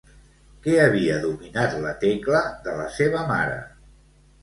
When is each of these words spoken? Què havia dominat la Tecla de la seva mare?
Què 0.63 0.73
havia 0.85 1.19
dominat 1.27 1.77
la 1.85 1.93
Tecla 2.07 2.43
de 2.67 2.77
la 2.83 2.91
seva 2.99 3.25
mare? 3.37 3.65